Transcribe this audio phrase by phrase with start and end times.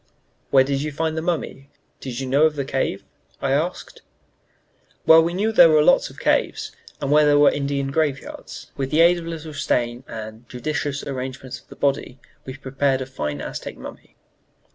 [0.49, 1.69] "Where did you find the mummy?
[1.99, 3.03] Did you know of the cave?"
[3.39, 4.01] I asked.
[5.05, 8.71] "Well, we knew where there were lots of caves, and where there were Indian graveyards.
[8.75, 12.17] With the aid of a little stain and judicious arrangement of a body
[12.47, 14.15] we prepared a fine Aztec mummy.